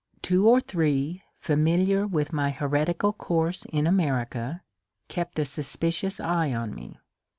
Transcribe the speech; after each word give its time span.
Two 0.23 0.49
or 0.49 0.59
three, 0.59 1.21
familiar 1.37 2.07
with 2.07 2.33
my 2.33 2.49
heretical 2.49 3.13
course 3.13 3.65
in 3.69 3.85
America, 3.85 4.63
kept 5.09 5.37
a 5.37 5.45
suspicious 5.45 6.19
eye 6.19 6.51
on 6.55 6.73
me. 6.73 6.97